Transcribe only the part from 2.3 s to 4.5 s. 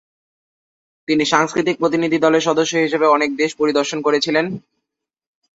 সদস্য হিসাবে অনেক দেশ পরিদর্শন করেছিলেন।